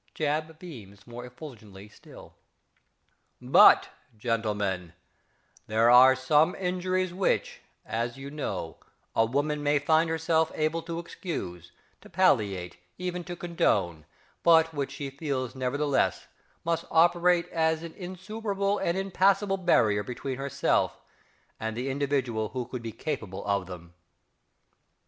[0.15, 2.33] (~JAB.~ beams more effulgently still.)
[3.39, 4.93] But, gentlemen,
[5.67, 8.77] there are some injuries which, as you know,
[9.15, 14.05] a woman may find herself able to excuse, to palliate, even to condone;
[14.41, 16.25] but which she feels nevertheless
[16.65, 20.99] must operate as an insuperable and impassable barrier between herself
[21.59, 23.93] and the individual who could be capable of them!